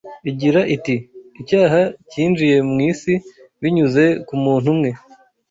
igira 0.29 0.61
iti 0.75 0.95
‘icyaha 1.41 1.81
cyinjiye 2.09 2.57
mu 2.69 2.77
isi 2.91 3.13
binyuze 3.61 4.03
ku 4.27 4.33
muntu 4.43 4.67
umwe, 4.73 4.89